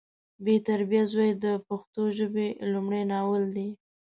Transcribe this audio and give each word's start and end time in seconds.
بې 0.43 0.55
تربیه 0.67 1.03
زوی 1.11 1.31
د 1.43 1.45
پښتو 1.67 2.03
ژبې 2.17 2.47
لمړی 2.71 3.01
ناول 3.11 3.43
دی 3.55 3.67